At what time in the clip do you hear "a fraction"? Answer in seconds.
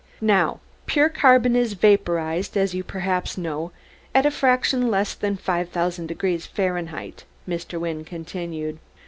4.25-4.89